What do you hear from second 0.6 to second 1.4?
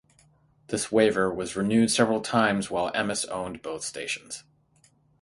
This waiver